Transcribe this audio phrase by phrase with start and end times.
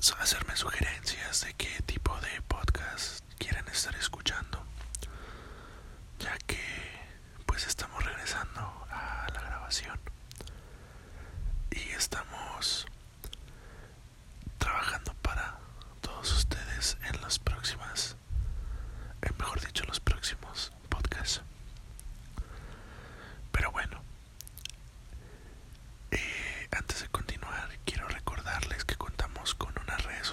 [0.00, 0.95] solo hacerme sugerencias.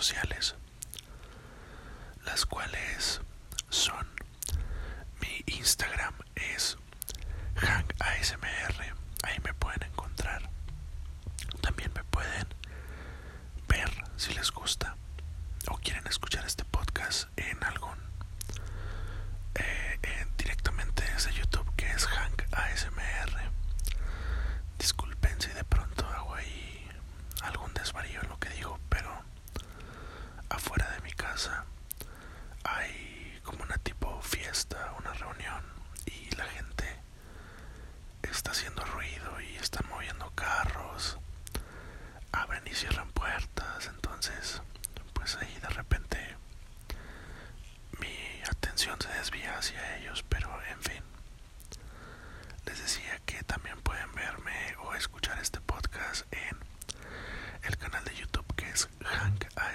[0.03, 0.55] sociales.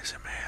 [0.09, 0.48] ASMR.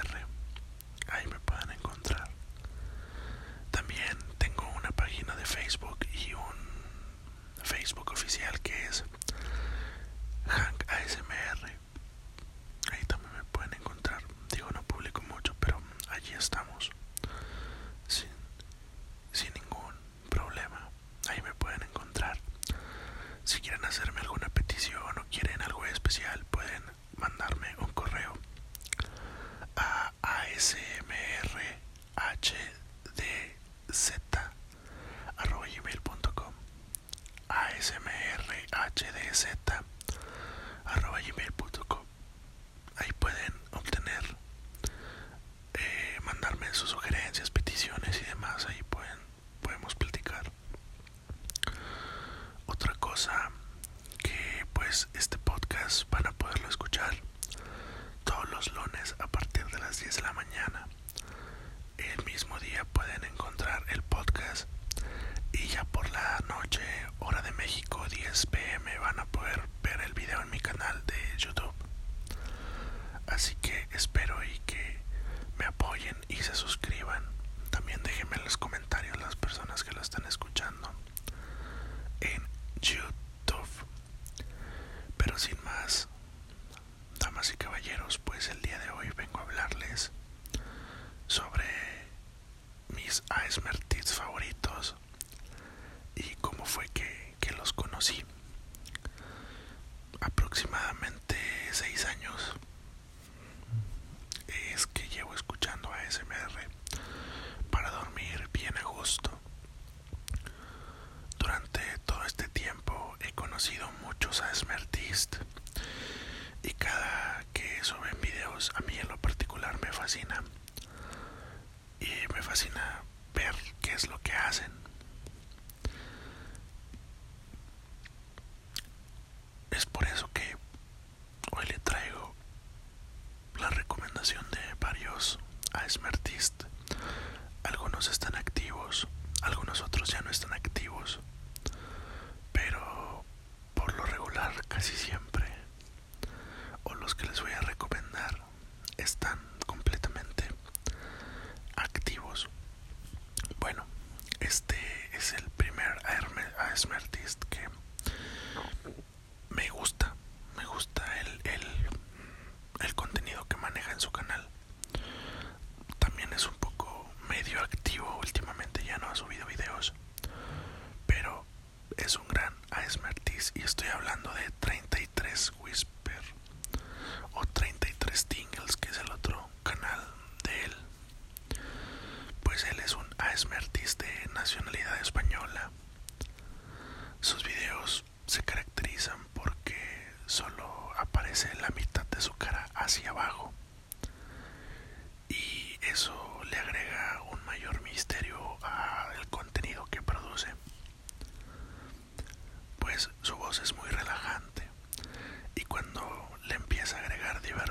[147.15, 147.50] que les voy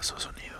[0.01, 0.58] su sonido.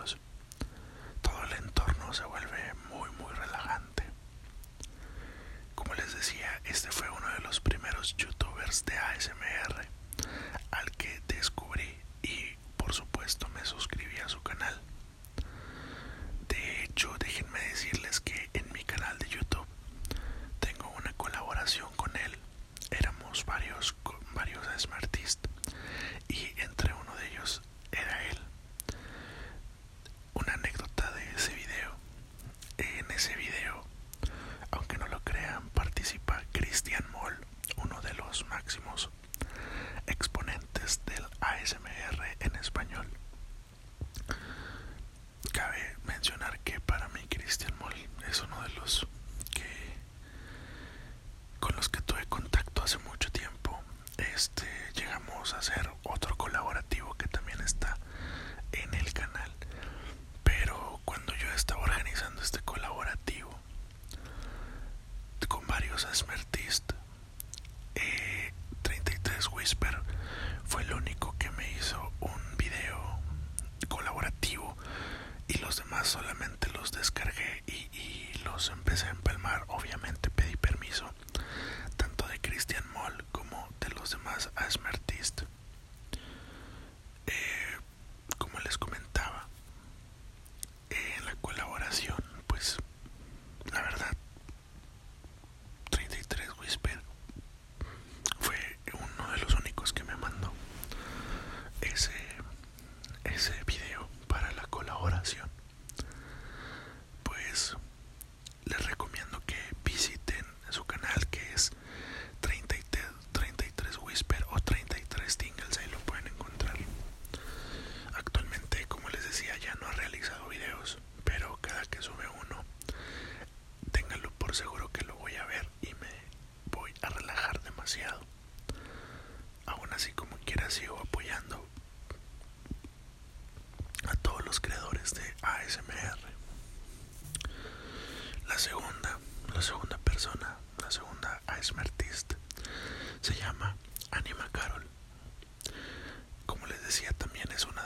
[146.90, 147.79] Decía, también es una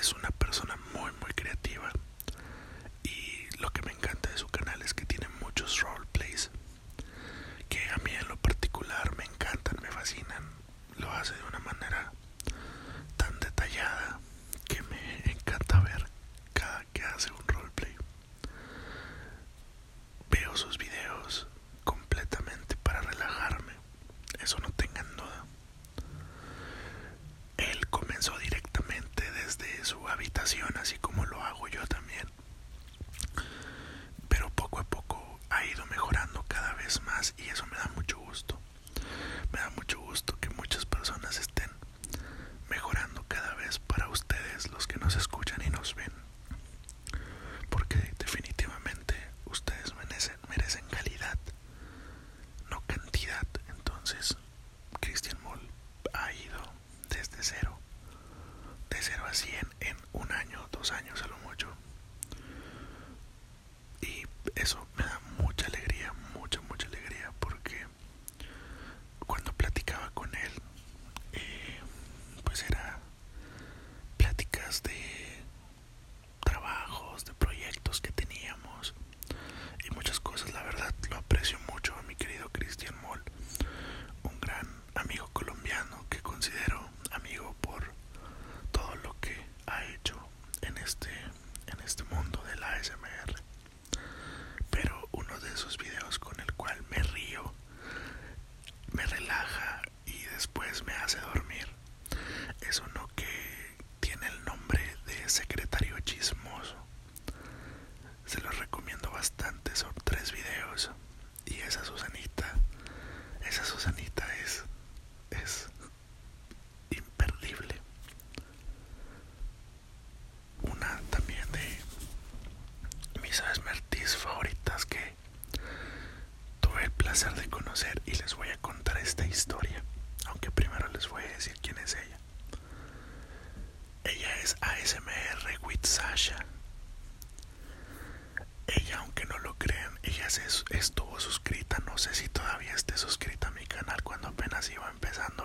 [0.00, 0.29] es una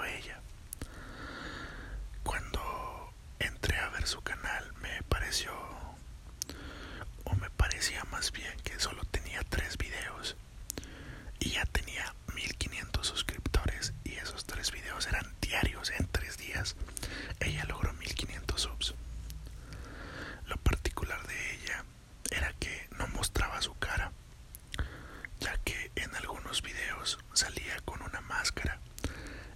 [0.09, 0.39] ella.
[2.23, 5.51] Cuando entré a ver su canal me pareció,
[7.23, 10.35] o me parecía más bien que solo tenía tres videos
[11.39, 16.75] y ya tenía 1500 suscriptores y esos tres videos eran diarios en tres días.
[17.39, 18.94] Ella logró 1500 subs.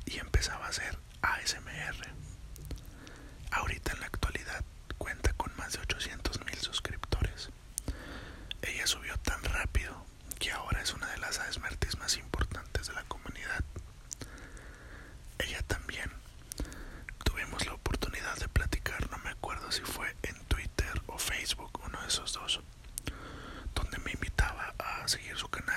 [0.09, 1.95] y empezaba a hacer ASMR.
[3.51, 4.63] Ahorita en la actualidad
[4.97, 7.49] cuenta con más de 800 mil suscriptores.
[8.61, 10.05] Ella subió tan rápido
[10.39, 13.63] que ahora es una de las ASMRTs más importantes de la comunidad.
[15.37, 16.11] Ella también.
[17.23, 22.01] Tuvimos la oportunidad de platicar, no me acuerdo si fue en Twitter o Facebook, uno
[22.01, 22.61] de esos dos,
[23.75, 25.68] donde me invitaba a seguir su canal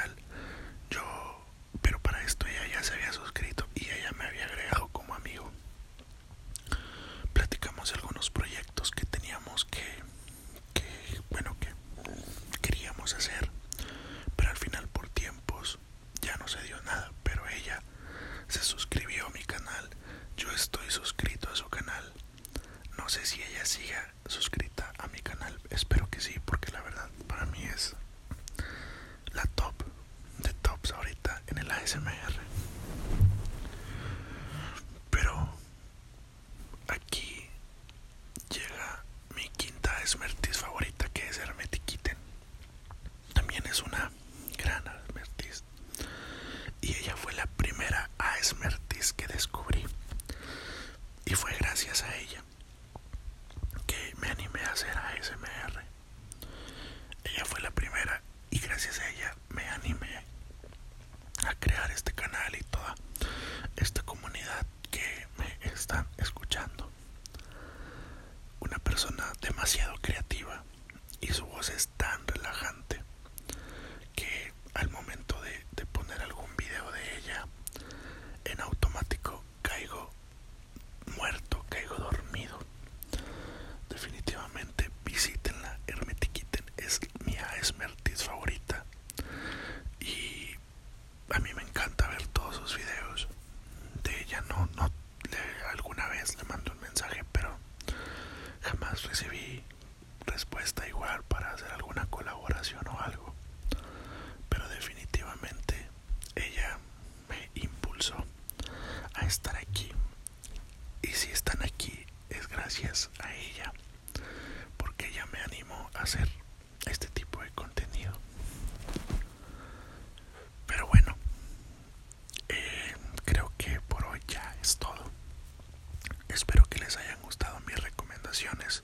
[126.42, 128.82] Espero que les hayan gustado mis recomendaciones.